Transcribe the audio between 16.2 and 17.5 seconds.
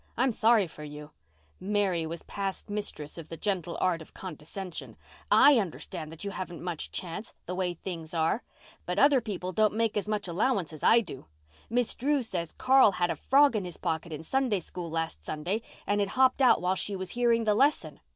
out while she was hearing